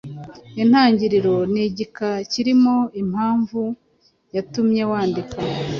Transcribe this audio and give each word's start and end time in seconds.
Intangiriro: 0.63 1.35
Ni 1.51 1.61
igika 1.69 2.09
kirimo 2.31 2.75
impamvu 3.01 3.61
yatumye 4.35 4.81
wandika. 4.91 5.37